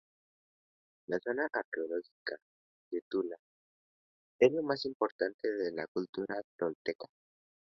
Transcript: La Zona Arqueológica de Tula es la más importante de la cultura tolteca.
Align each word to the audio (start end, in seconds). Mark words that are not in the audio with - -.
La 1.05 1.19
Zona 1.19 1.47
Arqueológica 1.53 2.35
de 2.89 3.03
Tula 3.07 3.37
es 4.39 4.51
la 4.51 4.63
más 4.63 4.83
importante 4.85 5.47
de 5.51 5.71
la 5.73 5.85
cultura 5.93 6.41
tolteca. 6.57 7.05